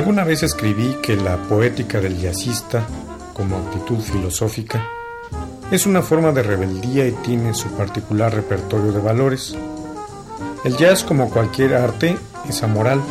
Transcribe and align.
Alguna 0.00 0.24
vez 0.24 0.42
escribí 0.42 0.96
que 1.02 1.14
la 1.14 1.36
poética 1.36 2.00
del 2.00 2.18
jazzista, 2.18 2.86
como 3.34 3.58
actitud 3.58 3.98
filosófica, 3.98 4.82
es 5.70 5.84
una 5.84 6.00
forma 6.00 6.32
de 6.32 6.42
rebeldía 6.42 7.06
y 7.06 7.12
tiene 7.12 7.52
su 7.52 7.68
particular 7.72 8.34
repertorio 8.34 8.92
de 8.92 8.98
valores. 8.98 9.54
El 10.64 10.78
jazz, 10.78 11.04
como 11.04 11.28
cualquier 11.28 11.74
arte, 11.74 12.16
es 12.48 12.62
amoral. 12.62 13.02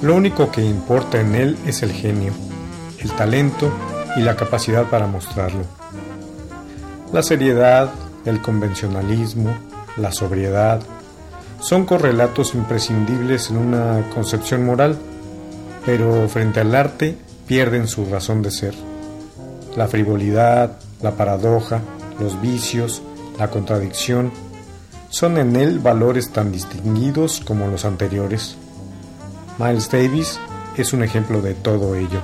Lo 0.00 0.14
único 0.14 0.52
que 0.52 0.62
importa 0.62 1.20
en 1.20 1.34
él 1.34 1.58
es 1.66 1.82
el 1.82 1.90
genio, 1.90 2.34
el 3.00 3.10
talento 3.16 3.72
y 4.16 4.20
la 4.20 4.36
capacidad 4.36 4.84
para 4.84 5.08
mostrarlo. 5.08 5.64
La 7.12 7.24
seriedad, 7.24 7.90
el 8.26 8.40
convencionalismo, 8.40 9.52
la 9.96 10.12
sobriedad, 10.12 10.80
son 11.58 11.84
correlatos 11.84 12.54
imprescindibles 12.54 13.50
en 13.50 13.56
una 13.56 14.08
concepción 14.14 14.64
moral, 14.64 14.96
pero 15.84 16.28
frente 16.28 16.60
al 16.60 16.74
arte 16.74 17.16
pierden 17.46 17.88
su 17.88 18.04
razón 18.06 18.42
de 18.42 18.50
ser. 18.50 18.74
La 19.76 19.88
frivolidad, 19.88 20.78
la 21.02 21.12
paradoja, 21.12 21.80
los 22.18 22.40
vicios, 22.40 23.02
la 23.38 23.50
contradicción, 23.50 24.32
son 25.08 25.38
en 25.38 25.56
él 25.56 25.78
valores 25.80 26.30
tan 26.30 26.52
distinguidos 26.52 27.42
como 27.44 27.66
los 27.66 27.84
anteriores. 27.84 28.56
Miles 29.58 29.90
Davis 29.90 30.38
es 30.76 30.92
un 30.92 31.02
ejemplo 31.02 31.42
de 31.42 31.54
todo 31.54 31.94
ello. 31.94 32.20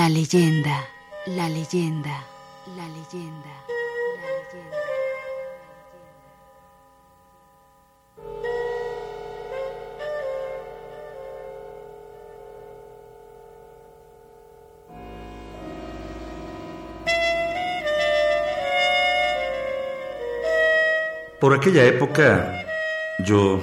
La 0.00 0.08
leyenda, 0.08 0.88
la 1.26 1.46
leyenda, 1.50 2.24
la 2.74 2.88
leyenda. 2.88 3.52
Por 21.38 21.52
aquella 21.52 21.84
época 21.84 22.64
yo 23.18 23.60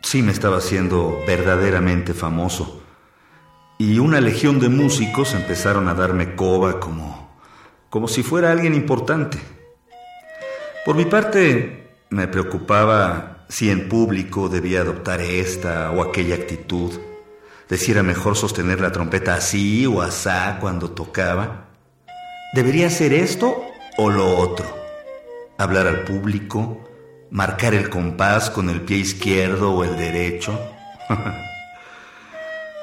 sí 0.00 0.22
me 0.22 0.30
estaba 0.30 0.58
haciendo 0.58 1.18
verdaderamente 1.26 2.14
famoso 2.14 2.85
y 3.78 3.98
una 3.98 4.20
legión 4.20 4.58
de 4.58 4.68
músicos 4.68 5.34
empezaron 5.34 5.88
a 5.88 5.94
darme 5.94 6.34
coba 6.34 6.80
como, 6.80 7.30
como 7.90 8.08
si 8.08 8.22
fuera 8.22 8.50
alguien 8.50 8.74
importante. 8.74 9.38
Por 10.84 10.96
mi 10.96 11.04
parte 11.04 11.90
me 12.10 12.28
preocupaba 12.28 13.44
si 13.48 13.70
en 13.70 13.88
público 13.88 14.48
debía 14.48 14.80
adoptar 14.80 15.20
esta 15.20 15.90
o 15.90 16.02
aquella 16.02 16.36
actitud, 16.36 16.92
de 17.68 17.76
si 17.76 17.92
era 17.92 18.02
mejor 18.02 18.36
sostener 18.36 18.80
la 18.80 18.92
trompeta 18.92 19.34
así 19.34 19.86
o 19.86 20.00
asá 20.00 20.58
cuando 20.60 20.92
tocaba. 20.92 21.66
¿Debería 22.54 22.86
hacer 22.86 23.12
esto 23.12 23.62
o 23.98 24.10
lo 24.10 24.38
otro? 24.38 24.66
Hablar 25.58 25.86
al 25.86 26.04
público, 26.04 26.88
marcar 27.30 27.74
el 27.74 27.90
compás 27.90 28.50
con 28.50 28.70
el 28.70 28.82
pie 28.82 28.98
izquierdo 28.98 29.72
o 29.72 29.84
el 29.84 29.96
derecho. 29.96 30.58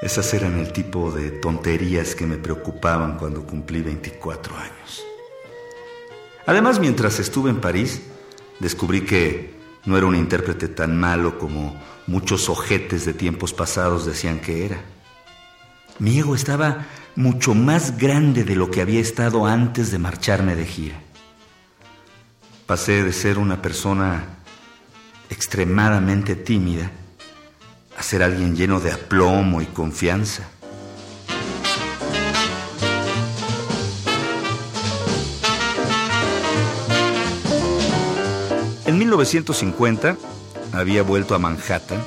Esas 0.03 0.33
eran 0.33 0.59
el 0.59 0.73
tipo 0.73 1.11
de 1.11 1.31
tonterías 1.31 2.13
que 2.13 2.25
me 2.25 2.35
preocupaban 2.35 3.17
cuando 3.17 3.45
cumplí 3.47 3.81
24 3.81 4.53
años. 4.57 5.01
Además, 6.45 6.77
mientras 6.81 7.21
estuve 7.21 7.49
en 7.49 7.61
París, 7.61 8.01
descubrí 8.59 9.05
que 9.05 9.55
no 9.85 9.97
era 9.97 10.05
un 10.05 10.17
intérprete 10.17 10.67
tan 10.67 10.99
malo 10.99 11.39
como 11.39 11.81
muchos 12.05 12.49
ojetes 12.49 13.05
de 13.05 13.13
tiempos 13.13 13.53
pasados 13.53 14.05
decían 14.05 14.41
que 14.41 14.65
era. 14.65 14.81
Mi 15.99 16.19
ego 16.19 16.35
estaba 16.35 16.85
mucho 17.15 17.55
más 17.55 17.97
grande 17.97 18.43
de 18.43 18.57
lo 18.57 18.69
que 18.69 18.81
había 18.81 18.99
estado 18.99 19.45
antes 19.45 19.89
de 19.89 19.99
marcharme 19.99 20.57
de 20.57 20.65
gira. 20.65 20.99
Pasé 22.65 23.05
de 23.05 23.13
ser 23.13 23.37
una 23.37 23.61
persona 23.61 24.25
extremadamente 25.29 26.35
tímida 26.35 26.91
a 27.97 28.03
ser 28.03 28.23
alguien 28.23 28.55
lleno 28.55 28.79
de 28.79 28.91
aplomo 28.91 29.61
y 29.61 29.65
confianza. 29.65 30.49
En 38.85 38.97
1950 38.97 40.17
había 40.71 41.03
vuelto 41.03 41.35
a 41.35 41.39
Manhattan 41.39 42.03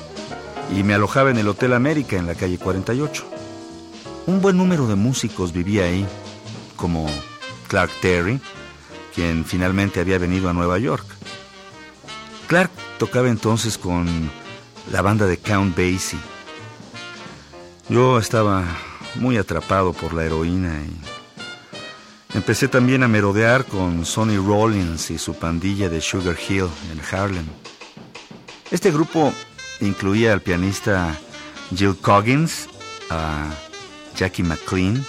y 0.75 0.83
me 0.83 0.93
alojaba 0.93 1.31
en 1.31 1.37
el 1.37 1.47
Hotel 1.47 1.73
América 1.73 2.17
en 2.17 2.27
la 2.27 2.35
calle 2.35 2.57
48. 2.57 3.25
Un 4.27 4.41
buen 4.41 4.57
número 4.57 4.87
de 4.87 4.95
músicos 4.95 5.53
vivía 5.53 5.85
ahí, 5.85 6.05
como 6.75 7.07
Clark 7.67 7.91
Terry, 8.01 8.39
quien 9.15 9.45
finalmente 9.45 9.99
había 9.99 10.17
venido 10.17 10.49
a 10.49 10.53
Nueva 10.53 10.77
York. 10.79 11.05
Clark 12.47 12.71
tocaba 12.97 13.29
entonces 13.29 13.77
con 13.77 14.29
la 14.91 15.01
banda 15.01 15.25
de 15.25 15.37
Count 15.37 15.75
Basie. 15.75 16.19
Yo 17.89 18.19
estaba 18.19 18.63
muy 19.15 19.37
atrapado 19.37 19.93
por 19.93 20.13
la 20.13 20.25
heroína 20.25 20.81
y 20.81 22.37
empecé 22.37 22.67
también 22.67 23.03
a 23.03 23.07
merodear 23.07 23.65
con 23.65 24.05
Sonny 24.05 24.37
Rollins 24.37 25.11
y 25.11 25.17
su 25.17 25.33
pandilla 25.33 25.89
de 25.89 26.01
Sugar 26.01 26.37
Hill 26.47 26.67
en 26.91 27.01
Harlem. 27.11 27.45
Este 28.71 28.91
grupo 28.91 29.33
incluía 29.81 30.33
al 30.33 30.41
pianista 30.41 31.17
Jill 31.75 31.95
Coggins, 31.97 32.67
a 33.09 33.49
Jackie 34.15 34.43
McLean, 34.43 35.05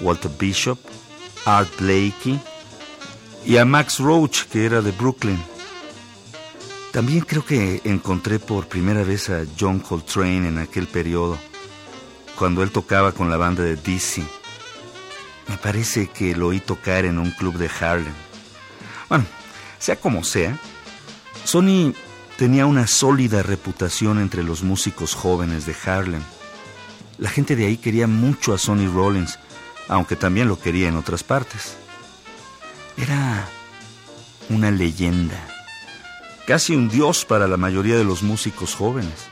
Walter 0.00 0.30
Bishop, 0.38 0.78
Art 1.44 1.68
Blakey 1.78 2.40
y 3.44 3.56
a 3.58 3.64
Max 3.64 3.98
Roach, 3.98 4.44
que 4.44 4.64
era 4.66 4.80
de 4.80 4.92
Brooklyn. 4.92 5.38
También 6.96 7.20
creo 7.20 7.44
que 7.44 7.82
encontré 7.84 8.38
por 8.38 8.68
primera 8.68 9.04
vez 9.04 9.28
a 9.28 9.44
John 9.60 9.80
Coltrane 9.80 10.48
en 10.48 10.56
aquel 10.56 10.86
periodo, 10.86 11.36
cuando 12.38 12.62
él 12.62 12.70
tocaba 12.70 13.12
con 13.12 13.28
la 13.28 13.36
banda 13.36 13.62
de 13.62 13.76
Dizzy. 13.76 14.26
Me 15.46 15.58
parece 15.58 16.08
que 16.08 16.34
lo 16.34 16.46
oí 16.46 16.60
tocar 16.60 17.04
en 17.04 17.18
un 17.18 17.32
club 17.32 17.58
de 17.58 17.68
Harlem. 17.68 18.14
Bueno, 19.10 19.26
sea 19.78 19.96
como 19.96 20.24
sea, 20.24 20.58
Sonny 21.44 21.94
tenía 22.38 22.64
una 22.64 22.86
sólida 22.86 23.42
reputación 23.42 24.18
entre 24.18 24.42
los 24.42 24.62
músicos 24.62 25.14
jóvenes 25.14 25.66
de 25.66 25.76
Harlem. 25.84 26.22
La 27.18 27.28
gente 27.28 27.56
de 27.56 27.66
ahí 27.66 27.76
quería 27.76 28.06
mucho 28.06 28.54
a 28.54 28.58
Sonny 28.58 28.86
Rollins, 28.86 29.38
aunque 29.88 30.16
también 30.16 30.48
lo 30.48 30.58
quería 30.58 30.88
en 30.88 30.96
otras 30.96 31.22
partes. 31.22 31.76
Era 32.96 33.46
una 34.48 34.70
leyenda, 34.70 35.46
casi 36.46 36.74
un 36.74 36.88
dios 36.88 37.24
para 37.24 37.48
la 37.48 37.56
mayoría 37.56 37.96
de 37.96 38.04
los 38.04 38.22
músicos 38.22 38.74
jóvenes. 38.74 39.28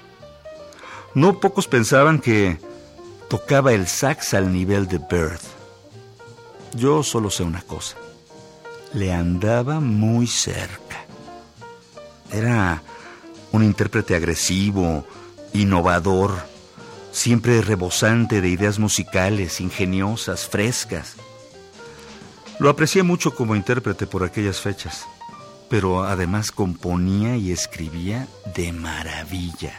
No 1.14 1.38
pocos 1.40 1.68
pensaban 1.68 2.18
que 2.18 2.58
tocaba 3.28 3.72
el 3.72 3.86
sax 3.86 4.34
al 4.34 4.52
nivel 4.52 4.88
de 4.88 4.98
Bird. 4.98 5.40
Yo 6.74 7.02
solo 7.02 7.30
sé 7.30 7.44
una 7.44 7.62
cosa. 7.62 7.96
Le 8.92 9.12
andaba 9.12 9.80
muy 9.80 10.26
cerca. 10.26 11.04
Era 12.32 12.82
un 13.52 13.62
intérprete 13.62 14.16
agresivo, 14.16 15.06
innovador, 15.52 16.32
siempre 17.12 17.62
rebosante 17.62 18.40
de 18.40 18.48
ideas 18.48 18.80
musicales, 18.80 19.60
ingeniosas, 19.60 20.48
frescas. 20.48 21.14
Lo 22.58 22.68
aprecié 22.68 23.04
mucho 23.04 23.34
como 23.34 23.54
intérprete 23.54 24.06
por 24.08 24.24
aquellas 24.24 24.60
fechas, 24.60 25.06
pero 25.74 26.04
además 26.04 26.52
componía 26.52 27.36
y 27.36 27.50
escribía 27.50 28.28
de 28.54 28.70
maravilla. 28.72 29.72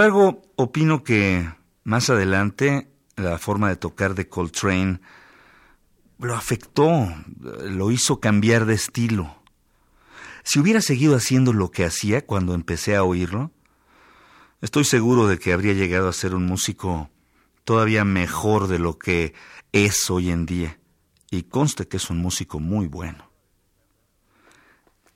Embargo, 0.00 0.40
opino 0.56 1.04
que 1.04 1.46
más 1.84 2.08
adelante 2.08 2.90
la 3.16 3.36
forma 3.36 3.68
de 3.68 3.76
tocar 3.76 4.14
de 4.14 4.30
Coltrane 4.30 4.98
lo 6.18 6.34
afectó, 6.34 7.06
lo 7.38 7.90
hizo 7.90 8.18
cambiar 8.18 8.64
de 8.64 8.72
estilo. 8.72 9.36
Si 10.42 10.58
hubiera 10.58 10.80
seguido 10.80 11.16
haciendo 11.16 11.52
lo 11.52 11.70
que 11.70 11.84
hacía 11.84 12.24
cuando 12.24 12.54
empecé 12.54 12.96
a 12.96 13.04
oírlo, 13.04 13.50
estoy 14.62 14.84
seguro 14.84 15.26
de 15.26 15.38
que 15.38 15.52
habría 15.52 15.74
llegado 15.74 16.08
a 16.08 16.14
ser 16.14 16.34
un 16.34 16.46
músico 16.46 17.10
todavía 17.64 18.02
mejor 18.06 18.68
de 18.68 18.78
lo 18.78 18.98
que 18.98 19.34
es 19.72 20.08
hoy 20.08 20.30
en 20.30 20.46
día, 20.46 20.78
y 21.30 21.42
conste 21.42 21.88
que 21.88 21.98
es 21.98 22.08
un 22.08 22.20
músico 22.22 22.58
muy 22.58 22.86
bueno. 22.86 23.30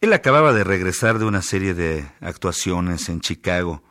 Él 0.02 0.12
acababa 0.12 0.52
de 0.52 0.62
regresar 0.62 1.18
de 1.18 1.24
una 1.24 1.40
serie 1.40 1.72
de 1.72 2.06
actuaciones 2.20 3.08
en 3.08 3.20
Chicago, 3.20 3.82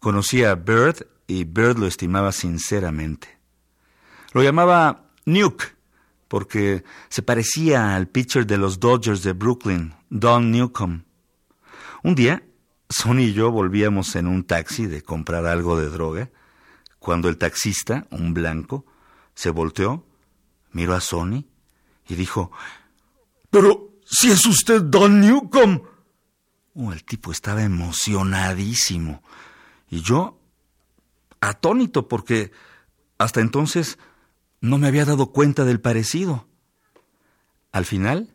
Conocía 0.00 0.50
a 0.50 0.54
Bird 0.56 1.06
y 1.26 1.44
Bird 1.44 1.78
lo 1.78 1.86
estimaba 1.86 2.32
sinceramente. 2.32 3.38
Lo 4.32 4.42
llamaba 4.42 5.10
Nuke 5.24 5.80
porque 6.30 6.84
se 7.08 7.22
parecía 7.22 7.96
al 7.96 8.06
pitcher 8.06 8.46
de 8.46 8.56
los 8.56 8.78
Dodgers 8.78 9.24
de 9.24 9.32
Brooklyn, 9.32 9.94
Don 10.10 10.52
Newcomb. 10.52 11.02
Un 12.04 12.14
día, 12.14 12.44
Sonny 12.88 13.24
y 13.24 13.32
yo 13.32 13.50
volvíamos 13.50 14.14
en 14.14 14.28
un 14.28 14.44
taxi 14.44 14.86
de 14.86 15.02
comprar 15.02 15.44
algo 15.46 15.76
de 15.76 15.88
droga, 15.88 16.30
cuando 17.00 17.28
el 17.28 17.36
taxista, 17.36 18.06
un 18.10 18.32
blanco, 18.32 18.86
se 19.34 19.50
volteó, 19.50 20.06
miró 20.70 20.94
a 20.94 21.00
Sonny 21.00 21.48
y 22.08 22.14
dijo, 22.14 22.52
Pero 23.50 23.90
si 24.04 24.30
es 24.30 24.46
usted 24.46 24.82
Don 24.82 25.20
Newcomb. 25.20 25.82
Oh, 26.74 26.92
el 26.92 27.02
tipo 27.02 27.32
estaba 27.32 27.64
emocionadísimo. 27.64 29.22
Y 29.90 30.02
yo, 30.02 30.40
atónito, 31.40 32.08
porque 32.08 32.52
hasta 33.18 33.40
entonces 33.40 33.98
no 34.60 34.78
me 34.78 34.86
había 34.86 35.04
dado 35.04 35.32
cuenta 35.32 35.64
del 35.64 35.80
parecido. 35.80 36.48
Al 37.72 37.84
final, 37.84 38.34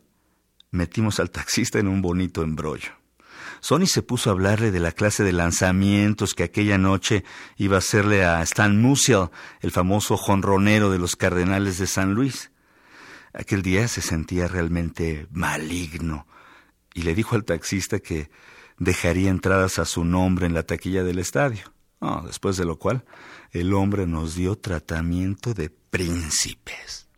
metimos 0.70 1.18
al 1.18 1.30
taxista 1.30 1.78
en 1.78 1.88
un 1.88 2.02
bonito 2.02 2.42
embrollo. 2.42 2.90
Sonny 3.60 3.86
se 3.86 4.02
puso 4.02 4.28
a 4.28 4.32
hablarle 4.34 4.70
de 4.70 4.80
la 4.80 4.92
clase 4.92 5.24
de 5.24 5.32
lanzamientos 5.32 6.34
que 6.34 6.44
aquella 6.44 6.78
noche 6.78 7.24
iba 7.56 7.76
a 7.76 7.78
hacerle 7.78 8.24
a 8.24 8.42
Stan 8.42 8.80
Musial, 8.80 9.30
el 9.60 9.70
famoso 9.70 10.16
jonronero 10.16 10.90
de 10.90 10.98
los 10.98 11.16
Cardenales 11.16 11.78
de 11.78 11.86
San 11.86 12.12
Luis. 12.12 12.50
Aquel 13.32 13.62
día 13.62 13.88
se 13.88 14.02
sentía 14.02 14.46
realmente 14.46 15.26
maligno 15.30 16.26
y 16.94 17.02
le 17.02 17.14
dijo 17.14 17.34
al 17.34 17.44
taxista 17.44 17.98
que 17.98 18.30
dejaría 18.78 19.30
entradas 19.30 19.78
a 19.78 19.84
su 19.84 20.04
nombre 20.04 20.46
en 20.46 20.54
la 20.54 20.62
taquilla 20.62 21.04
del 21.04 21.18
estadio. 21.18 21.72
después 22.24 22.56
de 22.56 22.64
lo 22.64 22.78
cual, 22.78 23.04
el 23.52 23.74
hombre 23.74 24.06
nos 24.06 24.34
dio 24.34 24.56
tratamiento 24.56 25.54
de 25.54 25.70
príncipes. 25.70 27.08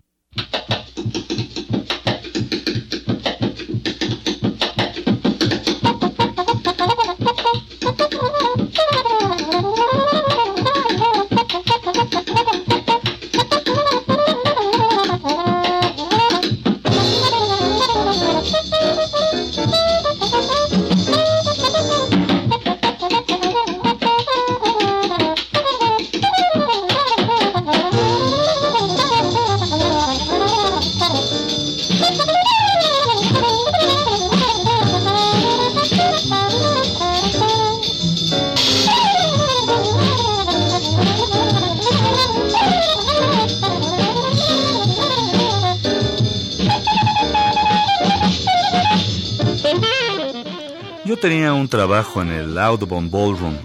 Tenía 51.20 51.52
un 51.52 51.68
trabajo 51.68 52.22
en 52.22 52.30
el 52.30 52.58
Audubon 52.58 53.10
Ballroom 53.10 53.56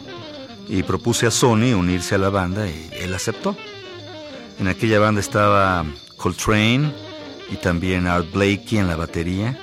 y 0.67 0.83
propuse 0.83 1.27
a 1.27 1.31
Sony 1.31 1.73
unirse 1.75 2.15
a 2.15 2.17
la 2.17 2.29
banda 2.29 2.67
y 2.67 2.89
él 2.93 3.13
aceptó. 3.13 3.55
En 4.59 4.67
aquella 4.67 4.99
banda 4.99 5.21
estaba 5.21 5.85
Coltrane 6.17 6.91
y 7.51 7.57
también 7.57 8.07
Art 8.07 8.31
Blakey 8.31 8.79
en 8.79 8.87
la 8.87 8.95
batería. 8.95 9.57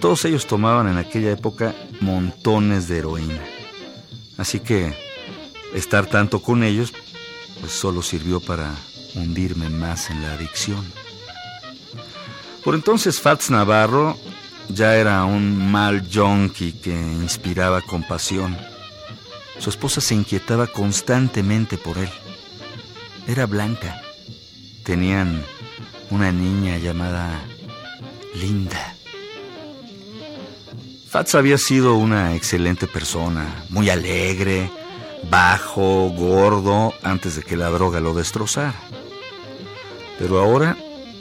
Todos 0.00 0.24
ellos 0.24 0.46
tomaban 0.46 0.88
en 0.88 0.96
aquella 0.96 1.30
época 1.30 1.74
montones 2.00 2.88
de 2.88 2.98
heroína. 2.98 3.42
Así 4.38 4.60
que 4.60 4.94
estar 5.74 6.06
tanto 6.06 6.42
con 6.42 6.64
ellos 6.64 6.92
pues 7.60 7.72
solo 7.72 8.02
sirvió 8.02 8.40
para 8.40 8.74
hundirme 9.14 9.68
más 9.68 10.10
en 10.10 10.22
la 10.22 10.32
adicción. 10.32 10.84
Por 12.64 12.74
entonces 12.74 13.20
Fats 13.20 13.50
Navarro 13.50 14.16
ya 14.74 14.96
era 14.96 15.24
un 15.24 15.70
mal 15.70 16.08
junkie 16.12 16.72
que 16.72 16.90
inspiraba 16.90 17.80
compasión. 17.82 18.56
Su 19.58 19.70
esposa 19.70 20.00
se 20.00 20.14
inquietaba 20.14 20.66
constantemente 20.66 21.76
por 21.76 21.98
él. 21.98 22.08
Era 23.26 23.46
blanca. 23.46 24.00
Tenían 24.84 25.42
una 26.10 26.32
niña 26.32 26.78
llamada 26.78 27.40
Linda. 28.34 28.94
Fats 31.08 31.34
había 31.34 31.58
sido 31.58 31.96
una 31.96 32.36
excelente 32.36 32.86
persona, 32.86 33.64
muy 33.68 33.90
alegre, 33.90 34.70
bajo, 35.28 36.08
gordo, 36.10 36.94
antes 37.02 37.36
de 37.36 37.42
que 37.42 37.56
la 37.56 37.68
droga 37.68 38.00
lo 38.00 38.14
destrozara. 38.14 38.74
Pero 40.18 40.40
ahora 40.40 40.76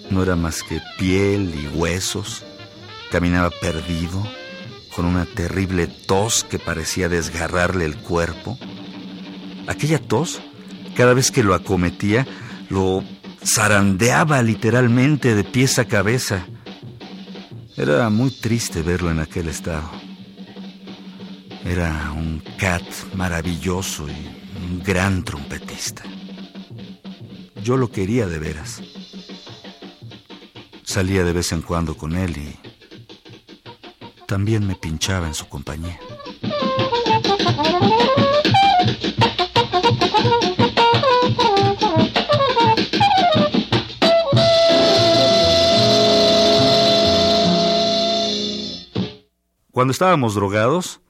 no 0.10 0.24
era 0.24 0.36
más 0.36 0.62
que 0.64 0.80
piel 0.98 1.54
y 1.56 1.68
huesos, 1.76 2.44
Caminaba 3.12 3.50
perdido, 3.50 4.26
con 4.96 5.06
una 5.06 5.26
terrible 5.26 5.88
tos 5.88 6.44
que 6.44 6.60
parecía 6.60 7.10
desgarrarle 7.10 7.86
el 7.86 7.98
cuerpo. 7.98 8.58
Aquella 9.68 10.00
tos, 10.00 10.42
cada 10.96 11.14
vez 11.14 11.32
que 11.32 11.44
lo 11.44 11.54
acometía, 11.54 12.28
lo 12.70 13.04
zarandeaba 13.44 14.42
literalmente 14.42 15.36
de 15.36 15.44
pies 15.44 15.80
a 15.80 15.86
cabeza. 15.86 16.46
Era 17.78 18.10
muy 18.10 18.32
triste 18.32 18.82
verlo 18.82 19.10
en 19.10 19.20
aquel 19.20 19.48
estado. 19.48 19.90
Era 21.66 22.12
un 22.16 22.44
cat 22.58 22.84
maravilloso 23.16 24.08
y 24.08 24.66
un 24.66 24.84
gran 24.84 25.24
trompetista. 25.24 26.04
Yo 27.64 27.78
lo 27.78 27.92
quería 27.92 28.28
de 28.28 28.40
veras. 28.40 28.82
Salía 30.84 31.24
de 31.24 31.34
vez 31.34 31.52
en 31.52 31.62
cuando 31.62 31.96
con 31.96 32.16
él 32.16 32.38
y 32.38 32.69
también 34.30 34.68
me 34.68 34.76
pinchaba 34.76 35.26
en 35.26 35.34
su 35.34 35.50
compañía. 35.50 36.00
Cuando 49.72 49.92
estábamos 49.92 50.36
drogados, 50.36 51.02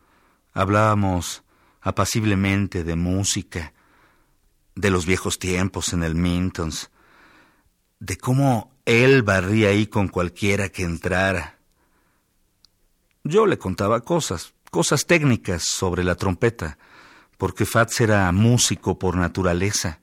hablábamos 0.54 1.44
apaciblemente 1.82 2.86
de 2.86 2.96
música, 2.96 3.74
de 4.76 4.92
los 4.92 5.06
viejos 5.06 5.40
tiempos 5.40 5.92
en 5.92 6.04
el 6.04 6.16
Mintons, 6.16 6.90
de 8.00 8.18
cómo 8.18 8.72
él 8.86 9.24
barría 9.24 9.70
ahí 9.70 9.88
con 9.88 10.08
cualquiera 10.08 10.70
que 10.70 10.84
entrara. 10.84 11.59
Yo 13.24 13.46
le 13.46 13.58
contaba 13.58 14.02
cosas, 14.02 14.54
cosas 14.72 15.06
técnicas 15.06 15.64
sobre 15.64 16.04
la 16.04 16.16
trompeta, 16.16 16.78
porque 17.38 17.66
Fats 17.66 18.02
era 18.02 18.32
músico 18.32 18.98
por 18.98 19.16
naturaleza, 19.16 20.00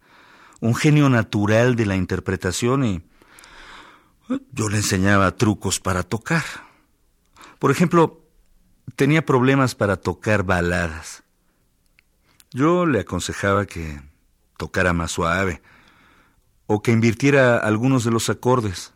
un 0.61 0.75
genio 0.75 1.09
natural 1.09 1.77
de 1.77 1.87
la 1.87 1.97
interpretación 1.97 2.85
y 2.85 3.03
yo 4.53 4.69
le 4.69 4.79
enseñaba 4.79 5.37
trucos 5.37 5.81
para 5.81 6.03
tocar. 6.03 6.45
Por 7.59 7.71
ejemplo, 7.71 8.23
tenía 8.97 9.25
problemas 9.25 9.75
para 9.75 9.97
tocar 9.97 10.43
baladas. 10.43 11.23
Yo 12.51 12.87
le 12.87 13.01
aconsejaba 13.01 13.67
que 13.67 14.01
tocara 14.57 14.93
más 14.93 15.13
suave 15.13 15.63
o 16.67 16.83
que 16.83 16.93
invirtiera 16.93 17.59
algunos 17.59 18.05
de 18.05 18.11
los 18.11 18.29
acordes. 18.31 18.93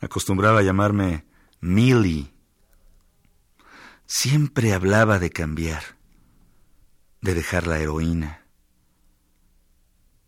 Acostumbraba 0.00 0.60
a 0.60 0.62
llamarme 0.62 1.26
Millie. 1.60 2.32
Siempre 4.06 4.72
hablaba 4.72 5.18
de 5.18 5.30
cambiar, 5.30 5.82
de 7.20 7.34
dejar 7.34 7.66
la 7.66 7.78
heroína, 7.78 8.46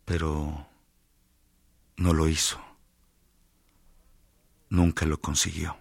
pero 0.05 0.67
no 1.97 2.13
lo 2.13 2.29
hizo 2.29 2.61
nunca 4.71 5.05
lo 5.05 5.21
consiguió. 5.21 5.77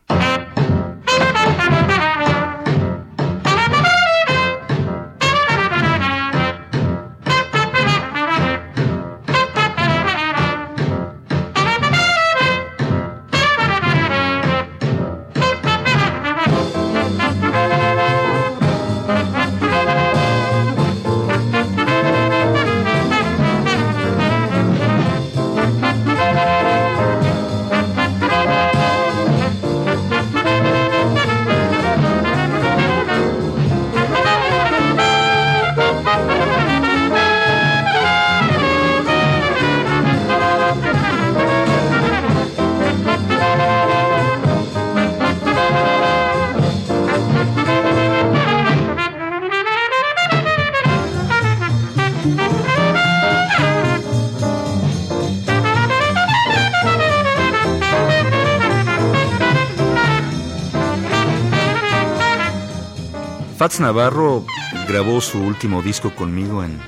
Fats 63.60 63.82
Navarro 63.82 64.46
grabó 64.88 65.20
su 65.20 65.38
último 65.38 65.82
disco 65.82 66.16
conmigo 66.16 66.64
en 66.64 66.80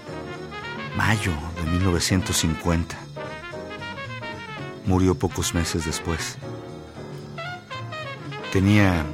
mayo 0.95 1.33
de 1.57 1.69
1950. 1.69 2.95
Murió 4.85 5.15
pocos 5.15 5.53
meses 5.53 5.83
después. 5.83 6.37
Tenía 8.53 9.05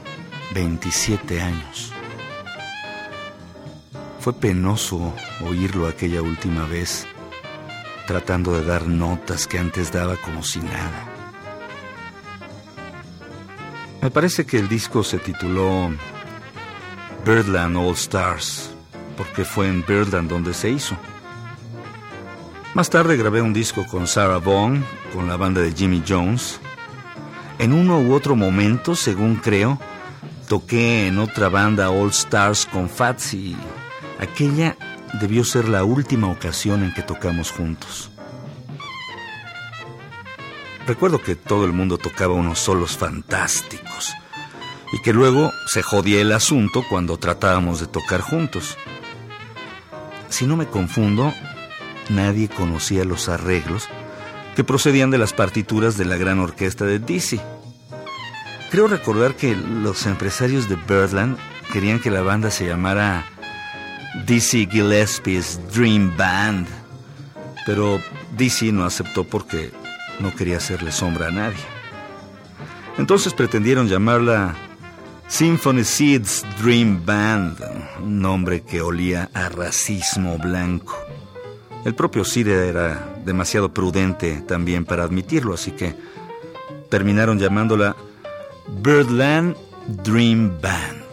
27 0.53 1.41
años. 1.41 1.91
Fue 4.19 4.33
penoso 4.33 5.15
oírlo 5.43 5.87
aquella 5.87 6.21
última 6.21 6.67
vez, 6.67 7.07
tratando 8.05 8.53
de 8.53 8.65
dar 8.65 8.85
notas 8.85 9.47
que 9.47 9.57
antes 9.57 9.91
daba 9.91 10.15
como 10.17 10.43
si 10.43 10.59
nada. 10.59 11.09
Me 14.03 14.11
parece 14.11 14.45
que 14.45 14.59
el 14.59 14.69
disco 14.69 15.03
se 15.03 15.17
tituló 15.17 15.89
Birdland 17.27 17.75
All 17.75 17.91
Stars, 17.91 18.69
porque 19.17 19.43
fue 19.43 19.67
en 19.67 19.86
Birdland 19.86 20.29
donde 20.29 20.53
se 20.53 20.69
hizo. 20.69 20.96
Más 22.74 22.89
tarde 22.89 23.17
grabé 23.17 23.41
un 23.41 23.51
disco 23.51 23.86
con 23.86 24.07
Sarah 24.07 24.39
Vaughan, 24.39 24.86
con 25.13 25.27
la 25.27 25.36
banda 25.36 25.60
de 25.60 25.74
Jimmy 25.74 26.01
Jones. 26.07 26.62
En 27.60 27.74
uno 27.74 28.00
u 28.00 28.13
otro 28.13 28.38
momento, 28.38 28.96
según 28.96 29.36
creo, 29.36 29.77
toqué 30.48 31.07
en 31.07 31.19
otra 31.19 31.50
banda 31.50 31.89
All 31.89 32.12
Stars 32.12 32.65
con 32.65 32.88
Fats 32.88 33.34
y 33.34 33.57
aquella 34.22 34.77
debió 35.19 35.43
ser 35.43 35.67
la 35.67 35.84
última 35.84 36.31
ocasión 36.31 36.81
en 36.81 36.93
que 36.93 37.01
tocamos 37.01 37.51
juntos. 37.51 38.10
Recuerdo 40.88 41.22
que 41.22 41.36
todo 41.36 41.65
el 41.65 41.74
mundo 41.74 41.98
tocaba 41.98 42.36
unos 42.36 42.60
solos 42.60 42.96
fantásticos 42.96 44.15
y 44.91 45.01
que 45.01 45.13
luego 45.13 45.51
se 45.67 45.82
jodía 45.82 46.22
el 46.22 46.32
asunto 46.32 46.84
cuando 46.89 47.17
tratábamos 47.17 47.79
de 47.79 47.88
tocar 47.88 48.22
juntos. 48.22 48.77
Si 50.29 50.46
no 50.46 50.56
me 50.56 50.67
confundo, 50.67 51.34
nadie 52.10 52.48
conocía 52.48 53.03
los 53.06 53.29
arreglos 53.29 53.88
que 54.56 54.63
procedían 54.63 55.12
de 55.12 55.17
las 55.17 55.34
partituras 55.34 55.98
de 55.98 56.06
la 56.06 56.17
gran 56.17 56.39
orquesta 56.39 56.86
de 56.86 57.00
Dizzy. 57.00 57.39
Creo 58.72 58.88
recordar 58.88 59.36
que 59.36 59.56
los 59.56 60.06
empresarios 60.06 60.67
de 60.67 60.75
Birdland 60.75 61.38
querían 61.72 62.00
que 62.00 62.10
la 62.10 62.22
banda 62.22 62.50
se 62.50 62.65
llamara 62.65 63.25
Dizzy 64.25 64.67
Gillespie's 64.70 65.60
Dream 65.74 66.15
Band, 66.17 66.67
pero 67.65 68.01
Dizzy 68.36 68.72
no 68.72 68.84
aceptó 68.84 69.24
porque 69.24 69.72
no 70.20 70.34
quería 70.34 70.58
hacerle 70.58 70.91
sombra 70.91 71.27
a 71.27 71.32
nadie. 71.32 71.63
Entonces 72.98 73.34
pretendieron 73.34 73.88
llamarla 73.88 74.56
Symphony 75.29 75.84
Seeds 75.84 76.46
Dream 76.62 77.05
Band, 77.05 77.60
un 78.01 78.22
nombre 78.22 78.62
que 78.62 78.81
olía 78.81 79.29
a 79.34 79.50
racismo 79.50 80.38
blanco. 80.38 80.96
El 81.84 81.96
propio 81.96 82.24
Sid 82.24 82.48
era 82.48 83.15
demasiado 83.25 83.74
prudente 83.74 84.41
también 84.48 84.86
para 84.86 85.03
admitirlo, 85.03 85.53
así 85.53 85.72
que 85.72 85.96
terminaron 86.89 87.39
llamándola 87.39 87.96
Birdland 88.81 89.55
Dream 90.03 90.60
Band. 90.62 91.03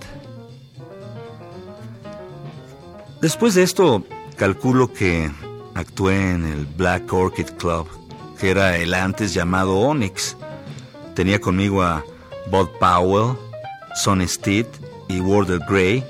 Después 3.21 3.55
de 3.55 3.65
esto, 3.65 4.05
calculo 4.37 4.93
que 4.93 5.31
actué 5.75 6.31
en 6.31 6.47
el 6.47 6.67
Black 6.67 7.13
Orchid 7.13 7.51
Club, 7.59 7.89
que 8.39 8.51
era 8.51 8.77
el 8.77 8.95
antes 8.95 9.35
llamado 9.35 9.77
Onyx. 9.77 10.37
Tenía 11.15 11.41
conmigo 11.41 11.83
a 11.83 12.05
Bob 12.51 12.71
Powell, 12.79 13.37
Sonny 13.95 14.27
Stitt 14.29 14.67
y 15.09 15.21
Wardell 15.21 15.61
Gray, 15.69 16.05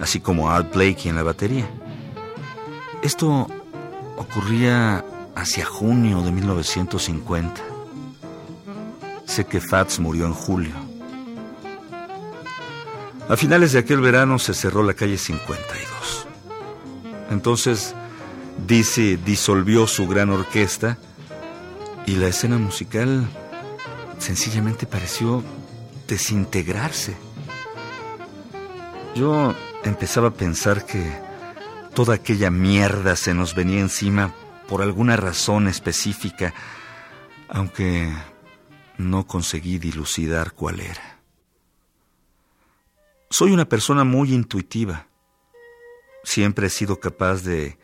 así 0.00 0.20
como 0.20 0.50
Art 0.50 0.72
Blakey 0.74 1.08
en 1.08 1.16
la 1.16 1.22
batería. 1.22 1.68
Esto 3.02 3.48
ocurría 4.16 5.04
hacia 5.34 5.64
junio 5.64 6.22
de 6.22 6.32
1950. 6.32 7.60
Sé 9.26 9.44
que 9.46 9.60
Fats 9.60 9.98
murió 9.98 10.26
en 10.26 10.34
julio. 10.34 10.74
A 13.28 13.36
finales 13.36 13.72
de 13.72 13.78
aquel 13.78 14.00
verano 14.00 14.38
se 14.38 14.52
cerró 14.52 14.82
la 14.82 14.94
calle 14.94 15.16
52. 15.16 16.26
Entonces, 17.30 17.94
Dizzy 18.66 19.16
disolvió 19.16 19.86
su 19.86 20.06
gran 20.06 20.30
orquesta 20.30 20.98
y 22.06 22.16
la 22.16 22.28
escena 22.28 22.58
musical 22.58 23.26
sencillamente 24.18 24.86
pareció 24.86 25.42
desintegrarse. 26.06 27.16
Yo 29.14 29.54
empezaba 29.84 30.28
a 30.28 30.34
pensar 30.34 30.84
que 30.86 31.04
toda 31.94 32.14
aquella 32.14 32.50
mierda 32.50 33.16
se 33.16 33.34
nos 33.34 33.54
venía 33.54 33.80
encima 33.80 34.34
por 34.68 34.82
alguna 34.82 35.16
razón 35.16 35.68
específica, 35.68 36.52
aunque 37.48 38.12
no 38.98 39.26
conseguí 39.26 39.78
dilucidar 39.78 40.52
cuál 40.52 40.80
era. 40.80 41.20
Soy 43.30 43.52
una 43.52 43.64
persona 43.64 44.04
muy 44.04 44.32
intuitiva. 44.32 45.06
Siempre 46.22 46.68
he 46.68 46.70
sido 46.70 47.00
capaz 47.00 47.42
de 47.42 47.78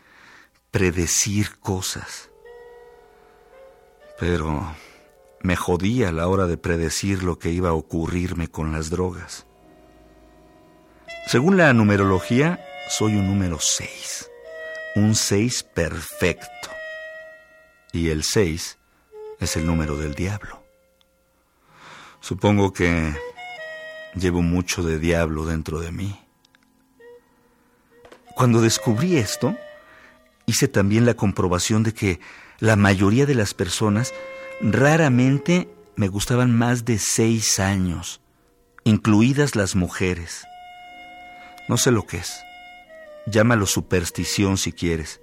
predecir 0.71 1.59
cosas. 1.59 2.31
Pero 4.19 4.75
me 5.43 5.57
jodía 5.57 6.11
a 6.11 6.13
la 6.13 6.29
hora 6.29 6.47
de 6.47 6.57
predecir 6.57 7.23
lo 7.23 7.39
que 7.39 7.51
iba 7.51 7.71
a 7.71 7.75
ocurrirme 7.75 8.49
con 8.49 8.73
las 8.73 8.91
drogas. 8.91 9.47
Según 11.27 11.57
la 11.57 11.73
numerología, 11.73 12.65
soy 12.89 13.15
un 13.15 13.27
número 13.27 13.59
6. 13.61 14.31
Un 14.97 15.15
6 15.15 15.63
perfecto. 15.75 16.71
Y 17.93 18.09
el 18.11 18.25
6 18.25 18.79
es 19.39 19.57
el 19.57 19.67
número 19.67 19.97
del 19.97 20.15
diablo. 20.15 20.63
Supongo 22.21 22.73
que 22.73 23.15
llevo 24.15 24.43
mucho 24.43 24.83
de 24.83 24.99
diablo 24.99 25.47
dentro 25.47 25.81
de 25.81 25.93
mí. 25.93 26.21
Cuando 28.35 28.61
descubrí 28.61 29.17
esto, 29.17 29.57
hice 30.47 30.69
también 30.69 31.07
la 31.07 31.15
comprobación 31.15 31.83
de 31.83 31.95
que 31.95 32.21
la 32.59 32.77
mayoría 32.77 33.25
de 33.25 33.35
las 33.35 33.55
personas 33.55 34.13
raramente 34.61 35.69
me 35.97 36.09
gustaban 36.09 36.57
más 36.57 36.85
de 36.85 36.99
seis 36.99 37.59
años, 37.59 38.21
incluidas 38.85 39.57
las 39.57 39.75
mujeres. 39.75 40.45
No 41.69 41.77
sé 41.77 41.91
lo 41.91 42.07
que 42.07 42.19
es. 42.19 42.43
Llámalo 43.27 43.67
superstición 43.67 44.57
si 44.57 44.73
quieres. 44.73 45.21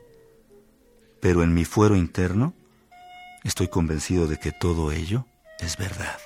Pero 1.19 1.43
en 1.43 1.53
mi 1.53 1.65
fuero 1.65 1.95
interno 1.95 2.53
estoy 3.43 3.67
convencido 3.67 4.27
de 4.27 4.37
que 4.37 4.51
todo 4.51 4.91
ello 4.91 5.25
es 5.59 5.77
verdad. 5.77 6.17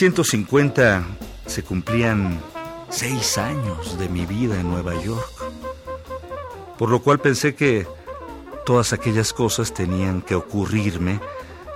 1950 0.00 1.04
se 1.46 1.64
cumplían 1.64 2.38
seis 2.88 3.36
años 3.36 3.98
de 3.98 4.08
mi 4.08 4.26
vida 4.26 4.60
en 4.60 4.70
Nueva 4.70 4.94
York, 5.02 5.28
por 6.78 6.88
lo 6.88 7.02
cual 7.02 7.18
pensé 7.18 7.56
que 7.56 7.84
todas 8.64 8.92
aquellas 8.92 9.32
cosas 9.32 9.74
tenían 9.74 10.22
que 10.22 10.36
ocurrirme 10.36 11.18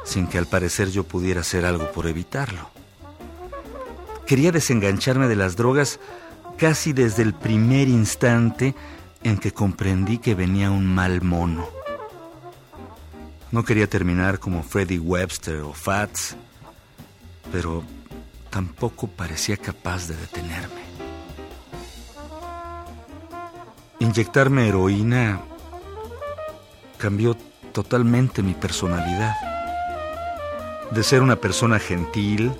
sin 0.05 0.29
que 0.29 0.39
al 0.39 0.47
parecer 0.47 0.91
yo 0.91 1.03
pudiera 1.03 1.41
hacer 1.41 1.65
algo 1.65 1.91
por 1.91 2.07
evitarlo. 2.07 2.71
Quería 4.25 4.53
desengancharme 4.53 5.27
de 5.27 5.35
las 5.35 5.57
drogas 5.57 5.99
casi 6.57 6.93
desde 6.93 7.25
el 7.25 7.35
primer 7.35 7.89
instante 7.89 8.77
en 9.25 9.37
que 9.37 9.51
comprendí 9.51 10.19
que 10.19 10.37
venía 10.37 10.71
un 10.71 10.87
mal 10.87 11.23
mono. 11.23 11.69
No 13.51 13.65
quería 13.65 13.89
terminar 13.89 14.39
como 14.39 14.63
Freddie 14.63 15.01
Webster 15.01 15.57
o 15.63 15.73
Fats, 15.73 16.37
pero 17.51 17.83
tampoco 18.53 19.09
parecía 19.09 19.57
capaz 19.57 20.09
de 20.09 20.15
detenerme. 20.15 20.83
Inyectarme 23.99 24.69
heroína 24.69 25.41
cambió 26.99 27.35
totalmente 27.73 28.43
mi 28.43 28.53
personalidad. 28.53 29.35
De 30.91 31.03
ser 31.03 31.23
una 31.23 31.37
persona 31.37 31.79
gentil, 31.79 32.53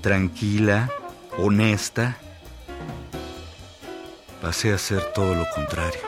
tranquila, 0.00 0.90
honesta, 1.36 2.16
pasé 4.40 4.72
a 4.72 4.78
ser 4.78 5.12
todo 5.12 5.34
lo 5.34 5.46
contrario. 5.54 6.00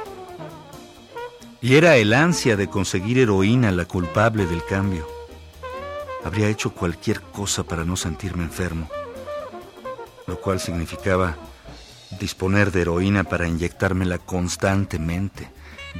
Y 1.61 1.75
era 1.75 1.97
el 1.97 2.15
ansia 2.15 2.57
de 2.57 2.69
conseguir 2.69 3.19
heroína 3.19 3.73
la 3.73 3.85
culpable 3.85 4.47
del 4.47 4.65
cambio. 4.65 5.07
Habría 6.25 6.49
hecho 6.49 6.73
cualquier 6.73 7.21
cosa 7.21 7.65
para 7.65 7.85
no 7.85 7.97
sentirme 7.97 8.45
enfermo, 8.45 8.89
lo 10.29 10.39
cual 10.41 10.61
significaba 10.61 11.37
disponer 12.21 12.71
de 12.71 12.83
heroína 12.83 13.25
para 13.25 13.49
inyectármela 13.49 14.19
constantemente, 14.19 15.51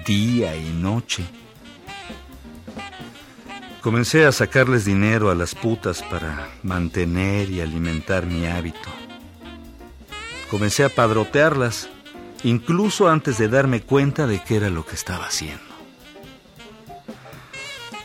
día 0.07 0.55
y 0.55 0.69
noche. 0.69 1.25
Comencé 3.81 4.27
a 4.27 4.33
sacarles 4.33 4.85
dinero 4.85 5.31
a 5.31 5.35
las 5.35 5.55
putas 5.55 6.03
para 6.03 6.49
mantener 6.63 7.51
y 7.51 7.63
alimentar 7.63 8.27
mi 8.27 8.47
hábito. 8.47 8.91
Comencé 10.51 10.85
a 10.85 10.91
padrotearlas, 10.91 11.89
incluso 12.43 13.09
antes 13.09 13.39
de 13.39 13.49
darme 13.49 13.81
cuenta 13.81 14.27
de 14.27 14.43
qué 14.43 14.57
era 14.57 14.69
lo 14.69 14.85
que 14.85 14.95
estaba 14.95 15.27
haciendo. 15.27 15.65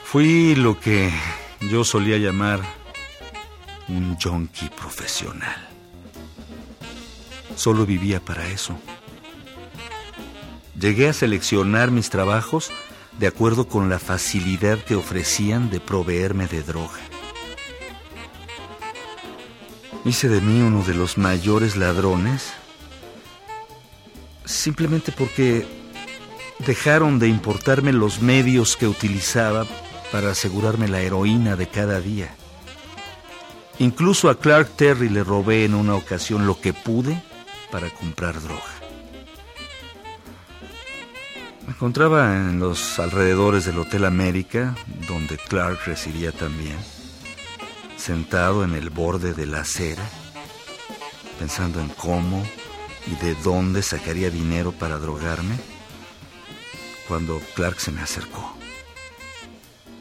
Fui 0.06 0.56
lo 0.56 0.80
que 0.80 1.12
yo 1.60 1.84
solía 1.84 2.18
llamar 2.18 2.62
un 3.90 4.16
junkie 4.16 4.70
profesional. 4.70 5.73
Solo 7.56 7.86
vivía 7.86 8.20
para 8.20 8.48
eso. 8.48 8.78
Llegué 10.80 11.10
a 11.10 11.14
seleccionar 11.14 11.92
mis 11.92 12.10
trabajos 12.10 12.72
de 13.20 13.28
acuerdo 13.28 13.68
con 13.68 13.90
la 13.90 14.00
facilidad 14.00 14.80
que 14.80 14.96
ofrecían 14.96 15.70
de 15.70 15.80
proveerme 15.80 16.48
de 16.48 16.64
droga. 16.64 17.00
Hice 20.04 20.28
de 20.28 20.42
mí 20.42 20.62
uno 20.62 20.84
de 20.84 20.96
los 20.96 21.18
mayores 21.18 21.78
ladrones 21.78 22.52
simplemente 24.44 25.12
porque 25.12 25.66
dejaron 26.60 27.20
de 27.20 27.30
importarme 27.30 27.94
los 27.94 28.22
medios 28.22 28.76
que 28.76 28.88
utilizaba 28.88 29.66
para 30.12 30.32
asegurarme 30.32 30.88
la 30.88 31.02
heroína 31.02 31.56
de 31.56 31.68
cada 31.68 32.02
día. 32.02 32.36
Incluso 33.80 34.30
a 34.30 34.40
Clark 34.40 34.76
Terry 34.76 35.10
le 35.10 35.24
robé 35.24 35.66
en 35.66 35.74
una 35.74 35.96
ocasión 35.96 36.46
lo 36.46 36.60
que 36.60 36.74
pude 36.74 37.22
para 37.74 37.90
comprar 37.90 38.40
droga. 38.40 38.62
Me 41.66 41.74
encontraba 41.74 42.36
en 42.36 42.60
los 42.60 43.00
alrededores 43.00 43.66
del 43.66 43.80
Hotel 43.80 44.06
América, 44.06 44.76
donde 45.08 45.40
Clark 45.40 45.80
residía 45.88 46.32
también, 46.32 46.78
sentado 47.98 48.64
en 48.64 48.76
el 48.76 48.92
borde 48.92 49.34
de 49.34 49.48
la 49.48 49.62
acera, 49.62 50.08
pensando 51.40 51.82
en 51.82 51.90
cómo 51.90 52.44
y 53.08 53.16
de 53.26 53.34
dónde 53.42 53.82
sacaría 53.82 54.30
dinero 54.30 54.72
para 54.72 55.00
drogarme, 55.00 55.58
cuando 57.08 57.42
Clark 57.56 57.80
se 57.80 57.92
me 57.92 58.02
acercó. 58.02 58.56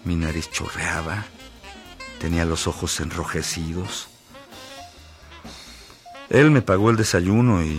Mi 0.05 0.15
nariz 0.15 0.51
chorreaba, 0.51 1.25
tenía 2.21 2.45
los 2.45 2.67
ojos 2.67 3.01
enrojecidos. 3.01 4.12
Él 6.33 6.51
me 6.51 6.63
pagó 6.63 6.89
el 6.89 6.97
desayuno 6.97 7.63
y 7.63 7.79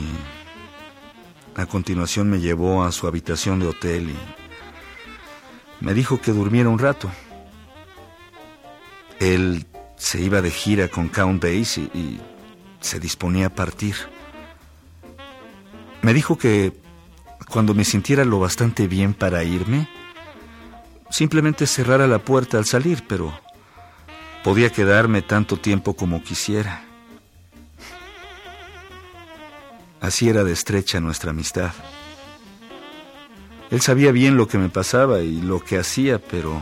a 1.55 1.65
continuación 1.65 2.29
me 2.29 2.39
llevó 2.39 2.83
a 2.83 2.91
su 2.91 3.07
habitación 3.07 3.59
de 3.59 3.65
hotel 3.65 4.11
y 4.11 5.83
me 5.83 5.95
dijo 5.95 6.21
que 6.21 6.31
durmiera 6.31 6.69
un 6.69 6.77
rato. 6.77 7.09
Él 9.19 9.65
se 9.97 10.21
iba 10.21 10.43
de 10.43 10.51
gira 10.51 10.87
con 10.87 11.09
Count 11.09 11.41
Basie 11.41 11.89
y 11.95 12.19
se 12.79 12.99
disponía 12.99 13.47
a 13.47 13.55
partir. 13.55 13.95
Me 16.03 16.13
dijo 16.13 16.37
que 16.37 16.73
cuando 17.49 17.73
me 17.73 17.85
sintiera 17.85 18.23
lo 18.23 18.39
bastante 18.39 18.87
bien 18.87 19.15
para 19.15 19.43
irme, 19.43 19.89
simplemente 21.09 21.65
cerrara 21.65 22.05
la 22.05 22.19
puerta 22.19 22.59
al 22.59 22.65
salir, 22.65 23.03
pero 23.07 23.33
podía 24.43 24.69
quedarme 24.69 25.23
tanto 25.23 25.57
tiempo 25.57 25.95
como 25.95 26.21
quisiera. 26.21 26.92
Así 30.03 30.27
era 30.27 30.43
de 30.43 30.51
estrecha 30.51 30.99
nuestra 30.99 31.29
amistad. 31.29 31.71
Él 33.71 33.79
sabía 33.79 34.11
bien 34.11 34.35
lo 34.35 34.49
que 34.49 34.57
me 34.57 34.67
pasaba 34.67 35.21
y 35.21 35.41
lo 35.41 35.61
que 35.61 35.79
hacía, 35.79 36.19
pero 36.19 36.61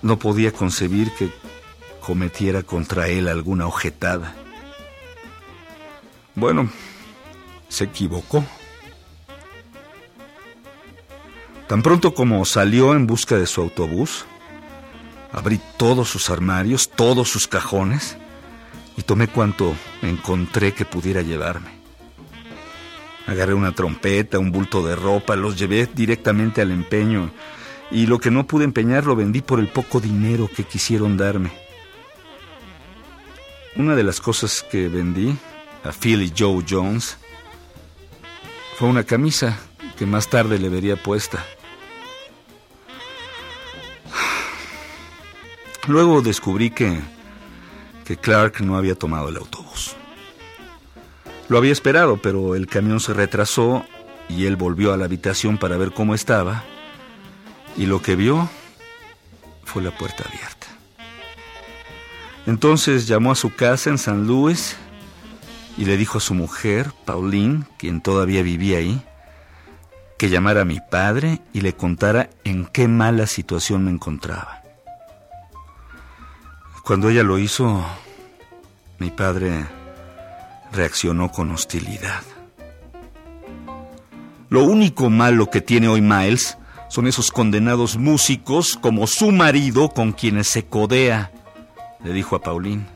no 0.00 0.16
podía 0.16 0.52
concebir 0.52 1.10
que 1.18 1.32
cometiera 2.00 2.62
contra 2.62 3.08
él 3.08 3.26
alguna 3.26 3.66
ojetada. 3.66 4.32
Bueno, 6.36 6.70
se 7.68 7.82
equivocó. 7.82 8.44
Tan 11.66 11.82
pronto 11.82 12.14
como 12.14 12.44
salió 12.44 12.94
en 12.94 13.08
busca 13.08 13.36
de 13.36 13.48
su 13.48 13.60
autobús, 13.60 14.24
abrí 15.32 15.60
todos 15.76 16.10
sus 16.10 16.30
armarios, 16.30 16.88
todos 16.90 17.28
sus 17.28 17.48
cajones, 17.48 18.16
y 18.96 19.02
tomé 19.02 19.26
cuanto 19.26 19.74
encontré 20.00 20.72
que 20.74 20.84
pudiera 20.84 21.20
llevarme. 21.20 21.73
Agarré 23.26 23.54
una 23.54 23.72
trompeta, 23.72 24.38
un 24.38 24.52
bulto 24.52 24.86
de 24.86 24.96
ropa, 24.96 25.36
los 25.36 25.58
llevé 25.58 25.88
directamente 25.92 26.60
al 26.60 26.70
empeño 26.70 27.30
y 27.90 28.06
lo 28.06 28.18
que 28.18 28.30
no 28.30 28.46
pude 28.46 28.64
empeñar 28.64 29.06
lo 29.06 29.16
vendí 29.16 29.40
por 29.40 29.60
el 29.60 29.68
poco 29.68 30.00
dinero 30.00 30.48
que 30.54 30.64
quisieron 30.64 31.16
darme. 31.16 31.50
Una 33.76 33.94
de 33.94 34.02
las 34.02 34.20
cosas 34.20 34.62
que 34.62 34.88
vendí 34.88 35.36
a 35.82 35.92
Philly 35.92 36.32
Joe 36.36 36.64
Jones 36.68 37.18
fue 38.76 38.88
una 38.88 39.04
camisa 39.04 39.58
que 39.96 40.06
más 40.06 40.28
tarde 40.28 40.58
le 40.58 40.68
vería 40.68 40.96
puesta. 40.96 41.44
Luego 45.86 46.22
descubrí 46.22 46.70
que, 46.70 46.98
que 48.04 48.16
Clark 48.16 48.60
no 48.60 48.76
había 48.76 48.94
tomado 48.94 49.28
el 49.28 49.36
autobús. 49.36 49.53
Lo 51.48 51.58
había 51.58 51.72
esperado, 51.72 52.16
pero 52.16 52.54
el 52.54 52.66
camión 52.66 53.00
se 53.00 53.12
retrasó 53.12 53.84
y 54.28 54.46
él 54.46 54.56
volvió 54.56 54.92
a 54.92 54.96
la 54.96 55.04
habitación 55.04 55.58
para 55.58 55.76
ver 55.76 55.92
cómo 55.92 56.14
estaba 56.14 56.64
y 57.76 57.86
lo 57.86 58.00
que 58.00 58.16
vio 58.16 58.48
fue 59.64 59.82
la 59.82 59.90
puerta 59.90 60.24
abierta. 60.26 60.66
Entonces 62.46 63.06
llamó 63.06 63.32
a 63.32 63.36
su 63.36 63.54
casa 63.54 63.90
en 63.90 63.98
San 63.98 64.26
Luis 64.26 64.76
y 65.76 65.84
le 65.84 65.96
dijo 65.96 66.18
a 66.18 66.20
su 66.20 66.34
mujer, 66.34 66.92
Pauline, 67.04 67.64
quien 67.78 68.00
todavía 68.00 68.42
vivía 68.42 68.78
ahí, 68.78 69.02
que 70.18 70.30
llamara 70.30 70.62
a 70.62 70.66
mi 70.66 70.78
padre 70.80 71.40
y 71.52 71.62
le 71.62 71.74
contara 71.74 72.30
en 72.44 72.66
qué 72.66 72.86
mala 72.86 73.26
situación 73.26 73.84
me 73.84 73.90
encontraba. 73.90 74.62
Cuando 76.84 77.08
ella 77.08 77.22
lo 77.22 77.38
hizo, 77.38 77.84
mi 78.98 79.10
padre 79.10 79.64
reaccionó 80.74 81.30
con 81.30 81.50
hostilidad. 81.50 82.22
Lo 84.48 84.64
único 84.64 85.10
malo 85.10 85.50
que 85.50 85.60
tiene 85.60 85.88
hoy 85.88 86.00
Miles 86.00 86.58
son 86.88 87.06
esos 87.06 87.30
condenados 87.30 87.96
músicos 87.96 88.78
como 88.80 89.06
su 89.06 89.32
marido 89.32 89.88
con 89.88 90.12
quienes 90.12 90.48
se 90.48 90.64
codea, 90.64 91.32
le 92.02 92.12
dijo 92.12 92.36
a 92.36 92.42
Paulín. 92.42 92.86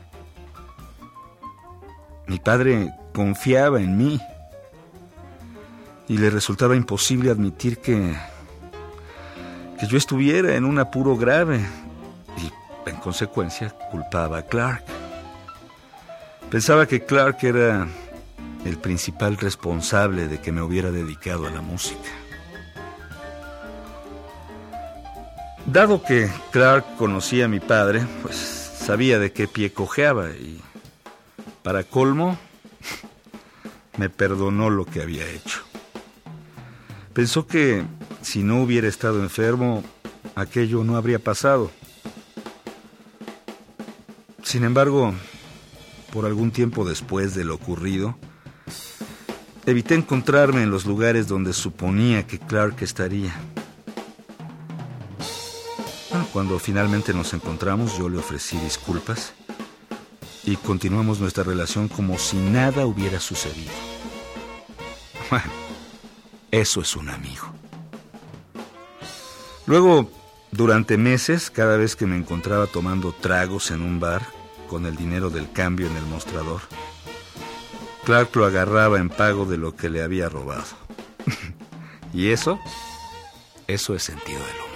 Mi 2.27 2.39
padre 2.39 2.91
confiaba 3.13 3.81
en 3.81 3.97
mí 3.97 4.21
y 6.07 6.17
le 6.17 6.29
resultaba 6.29 6.75
imposible 6.75 7.31
admitir 7.31 7.79
que 7.79 8.15
que 9.79 9.87
yo 9.87 9.97
estuviera 9.97 10.55
en 10.55 10.65
un 10.65 10.77
apuro 10.77 11.15
grave 11.15 11.61
y 12.37 12.89
en 12.89 12.97
consecuencia 12.97 13.69
culpaba 13.91 14.39
a 14.39 14.41
Clark. 14.41 14.83
Pensaba 16.51 16.87
que 16.87 17.05
Clark 17.05 17.37
era 17.43 17.87
el 18.65 18.77
principal 18.77 19.37
responsable 19.37 20.27
de 20.27 20.41
que 20.41 20.51
me 20.51 20.63
hubiera 20.63 20.89
dedicado 20.89 21.45
a 21.45 21.51
la 21.51 21.61
música. 21.61 22.09
Dado 25.67 26.01
que 26.01 26.27
Clark 26.51 26.95
conocía 26.97 27.45
a 27.45 27.47
mi 27.47 27.59
padre, 27.59 28.01
pues 28.23 28.35
sabía 28.35 29.19
de 29.19 29.31
qué 29.31 29.47
pie 29.47 29.71
cojeaba 29.71 30.31
y, 30.31 30.59
para 31.61 31.83
colmo, 31.83 32.39
me 33.97 34.09
perdonó 34.09 34.71
lo 34.71 34.85
que 34.85 35.03
había 35.03 35.29
hecho. 35.29 35.61
Pensó 37.13 37.45
que 37.45 37.83
si 38.23 38.41
no 38.41 38.63
hubiera 38.63 38.87
estado 38.87 39.21
enfermo, 39.21 39.83
aquello 40.33 40.83
no 40.83 40.97
habría 40.97 41.19
pasado. 41.19 41.69
Sin 44.41 44.63
embargo, 44.63 45.13
por 46.11 46.25
algún 46.25 46.51
tiempo 46.51 46.85
después 46.85 47.35
de 47.35 47.43
lo 47.43 47.55
ocurrido, 47.55 48.17
evité 49.65 49.95
encontrarme 49.95 50.63
en 50.63 50.71
los 50.71 50.85
lugares 50.85 51.27
donde 51.27 51.53
suponía 51.53 52.25
que 52.25 52.39
Clark 52.39 52.81
estaría. 52.81 53.35
Cuando 56.33 56.59
finalmente 56.59 57.13
nos 57.13 57.33
encontramos, 57.33 57.97
yo 57.97 58.07
le 58.07 58.19
ofrecí 58.19 58.57
disculpas 58.57 59.33
y 60.43 60.55
continuamos 60.57 61.19
nuestra 61.19 61.43
relación 61.43 61.87
como 61.87 62.19
si 62.19 62.37
nada 62.37 62.85
hubiera 62.85 63.19
sucedido. 63.19 63.71
Bueno, 65.29 65.45
eso 66.51 66.81
es 66.81 66.95
un 66.95 67.09
amigo. 67.09 67.47
Luego, 69.65 70.11
durante 70.51 70.97
meses, 70.97 71.49
cada 71.49 71.77
vez 71.77 71.95
que 71.95 72.05
me 72.05 72.15
encontraba 72.15 72.67
tomando 72.67 73.11
tragos 73.11 73.71
en 73.71 73.81
un 73.81 73.99
bar, 73.99 74.21
con 74.69 74.85
el 74.85 74.95
dinero 74.95 75.29
del 75.29 75.51
cambio 75.51 75.87
en 75.87 75.97
el 75.97 76.05
mostrador, 76.05 76.61
Clark 78.05 78.35
lo 78.35 78.45
agarraba 78.45 78.99
en 78.99 79.09
pago 79.09 79.45
de 79.45 79.57
lo 79.57 79.75
que 79.75 79.89
le 79.89 80.01
había 80.01 80.29
robado. 80.29 80.63
y 82.13 82.29
eso, 82.29 82.59
eso 83.67 83.95
es 83.95 84.03
sentido 84.03 84.39
del 84.39 84.55
humor. 84.55 84.68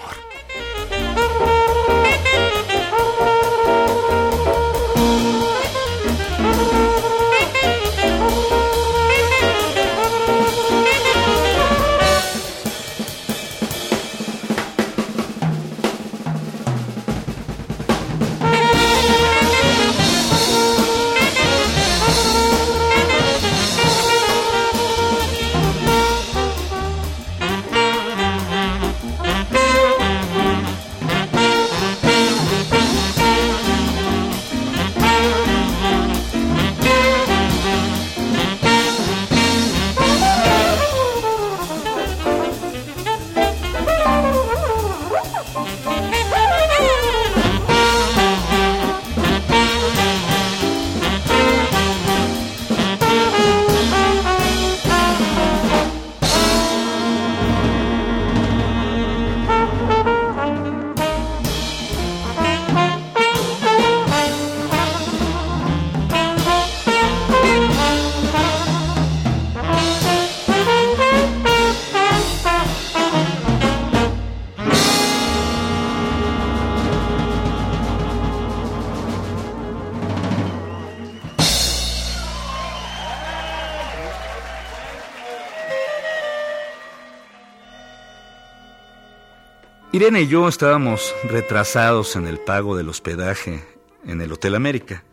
Irene 89.96 90.24
y 90.24 90.28
yo 90.28 90.48
estábamos 90.48 91.14
retrasados 91.24 92.16
en 92.16 92.26
el 92.26 92.40
pago 92.40 92.76
del 92.76 92.90
hospedaje 92.90 93.64
en 94.04 94.22
el 94.22 94.32
Hotel 94.34 94.56
América. 94.56 95.04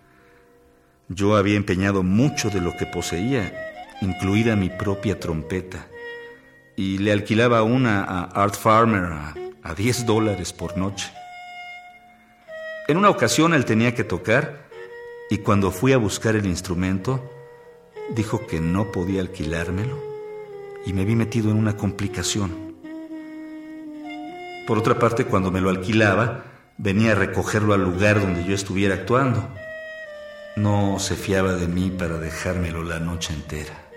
Yo 1.09 1.37
había 1.37 1.57
empeñado 1.57 2.03
mucho 2.03 2.49
de 2.49 2.63
lo 2.63 2.75
que 2.75 2.87
poseía, 2.87 3.53
incluida 4.01 4.57
mi 4.57 4.71
propia 4.71 5.21
trompeta, 5.21 5.87
y 6.77 6.97
le 6.97 7.13
alquilaba 7.13 7.63
una 7.63 8.03
a 8.05 8.23
Art 8.43 8.55
Farmer 8.55 9.05
a, 9.05 9.35
a 9.63 9.75
10 9.75 10.07
dólares 10.07 10.55
por 10.55 10.79
noche. 10.79 11.13
En 12.89 12.97
una 12.97 13.11
ocasión 13.11 13.53
él 13.53 13.67
tenía 13.67 13.95
que 13.95 14.05
tocar 14.05 14.67
y 15.29 15.37
cuando 15.39 15.73
fui 15.73 15.93
a 15.93 15.99
buscar 15.99 16.37
el 16.37 16.47
instrumento, 16.47 17.31
dijo 18.15 18.47
que 18.47 18.61
no 18.61 18.91
podía 18.93 19.21
alquilármelo 19.21 20.03
y 20.87 20.95
me 20.95 21.05
vi 21.05 21.17
metido 21.17 21.51
en 21.51 21.59
una 21.59 21.77
complicación. 21.77 22.70
Por 24.71 24.79
otra 24.79 25.01
parte, 25.01 25.25
cuando 25.25 25.51
me 25.51 25.61
lo 25.61 25.69
alquilaba, 25.69 26.45
venía 26.79 27.11
a 27.11 27.15
recogerlo 27.17 27.75
al 27.75 27.83
lugar 27.83 28.21
donde 28.21 28.45
yo 28.45 28.55
estuviera 28.55 28.95
actuando. 28.95 29.53
No 30.55 31.01
se 31.01 31.17
fiaba 31.17 31.55
de 31.55 31.67
mí 31.67 31.91
para 31.91 32.19
dejármelo 32.19 32.85
la 32.85 33.01
noche 33.01 33.35
entera. 33.35 33.91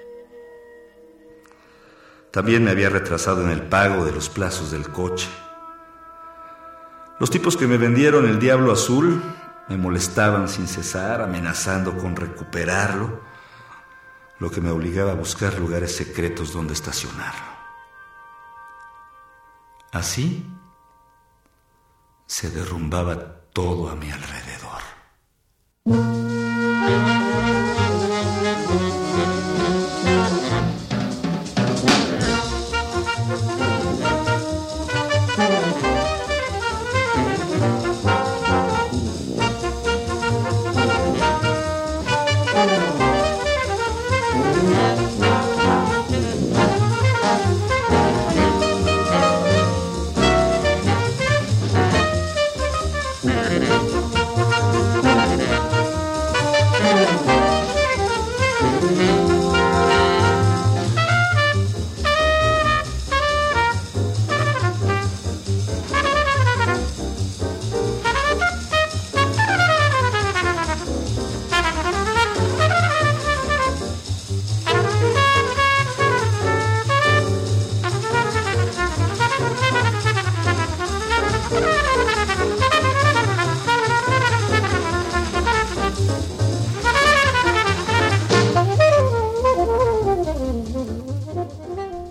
También 2.31 2.63
me 2.63 2.71
había 2.71 2.89
retrasado 2.89 3.43
en 3.43 3.51
el 3.51 3.62
pago 3.62 4.03
de 4.03 4.13
los 4.13 4.29
plazos 4.29 4.71
del 4.71 4.89
coche. 4.89 5.29
Los 7.19 7.29
tipos 7.29 7.55
que 7.55 7.67
me 7.67 7.77
vendieron 7.77 8.27
el 8.27 8.39
Diablo 8.39 8.71
Azul 8.71 9.21
me 9.69 9.77
molestaban 9.77 10.49
sin 10.49 10.67
cesar, 10.67 11.21
amenazando 11.21 11.95
con 11.99 12.15
recuperarlo, 12.15 13.21
lo 14.39 14.49
que 14.49 14.59
me 14.59 14.71
obligaba 14.71 15.12
a 15.12 15.15
buscar 15.15 15.53
lugares 15.59 15.95
secretos 15.95 16.51
donde 16.51 16.73
estacionarlo. 16.73 17.53
Así 19.91 20.43
se 22.27 22.49
derrumbaba 22.49 23.15
todo 23.53 23.89
a 23.89 23.95
mi 23.95 24.12
alrededor. 24.12 26.22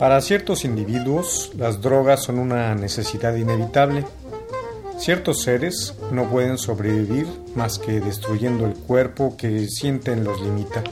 Para 0.02 0.20
ciertos 0.20 0.64
individuos, 0.64 1.52
las 1.56 1.80
drogas 1.80 2.24
son 2.24 2.40
una 2.40 2.74
necesidad 2.74 3.36
inevitable. 3.36 4.04
Ciertos 4.98 5.42
seres 5.42 5.94
no 6.10 6.28
pueden 6.28 6.58
sobrevivir 6.58 7.28
más 7.54 7.78
que 7.78 8.00
destruyendo 8.00 8.66
el 8.66 8.74
cuerpo 8.74 9.36
que 9.36 9.68
sienten 9.68 10.24
los 10.24 10.40
limita. 10.40 10.82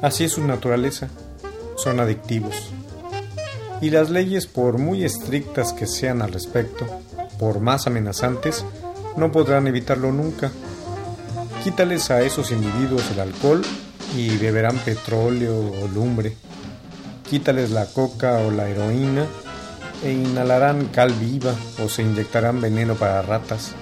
Así 0.00 0.22
es 0.22 0.30
su 0.34 0.44
naturaleza, 0.44 1.08
son 1.76 1.98
adictivos. 1.98 2.70
Y 3.80 3.90
las 3.90 4.10
leyes, 4.10 4.46
por 4.46 4.78
muy 4.78 5.02
estrictas 5.02 5.72
que 5.72 5.88
sean 5.88 6.22
al 6.22 6.32
respecto, 6.32 6.86
por 7.36 7.58
más 7.58 7.88
amenazantes, 7.88 8.64
no 9.16 9.32
podrán 9.32 9.66
evitarlo 9.66 10.12
nunca. 10.12 10.52
Quítales 11.64 12.12
a 12.12 12.22
esos 12.22 12.52
individuos 12.52 13.10
el 13.10 13.18
alcohol 13.18 13.62
y 14.16 14.36
beberán 14.36 14.78
petróleo 14.78 15.58
o 15.58 15.88
lumbre 15.88 16.36
quítales 17.28 17.70
la 17.70 17.86
coca 17.86 18.38
o 18.38 18.50
la 18.50 18.68
heroína 18.68 19.26
e 20.02 20.12
inhalarán 20.12 20.86
cal 20.86 21.12
viva 21.12 21.54
o 21.82 21.88
se 21.88 22.02
inyectarán 22.02 22.60
veneno 22.60 22.94
para 22.94 23.22
ratas. 23.22 23.72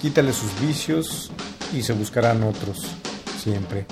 Quítales 0.00 0.36
sus 0.36 0.60
vicios 0.60 1.30
y 1.72 1.82
se 1.82 1.92
buscarán 1.92 2.42
otros, 2.42 2.86
siempre. 3.42 3.86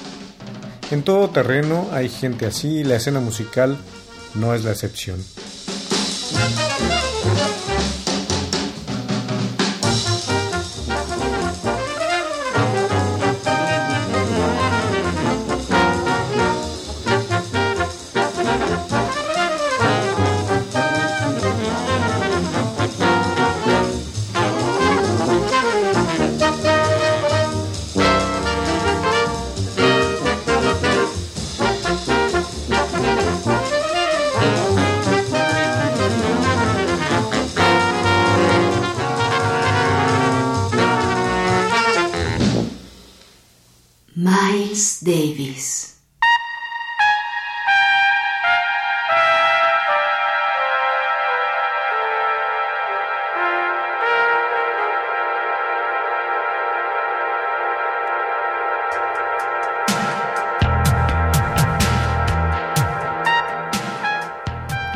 En 0.90 1.02
todo 1.02 1.30
terreno 1.30 1.88
hay 1.92 2.08
gente 2.08 2.46
así 2.46 2.78
y 2.78 2.84
la 2.84 2.96
escena 2.96 3.20
musical 3.20 3.76
no 4.34 4.54
es 4.54 4.64
la 4.64 4.72
excepción. 4.72 5.22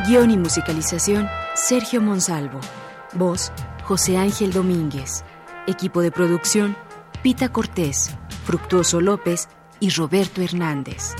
Guión 0.08 0.30
y 0.30 0.38
musicalización, 0.38 1.28
Sergio 1.54 2.00
Monsalvo. 2.00 2.60
Voz, 3.12 3.52
José 3.84 4.16
Ángel 4.16 4.54
Domínguez. 4.54 5.22
Equipo 5.66 6.00
de 6.00 6.10
producción, 6.10 6.78
Pita 7.22 7.50
Cortés, 7.50 8.16
Fructuoso 8.46 9.02
López 9.02 9.50
y 9.80 9.90
Roberto 9.90 10.40
Hernández. 10.40 11.14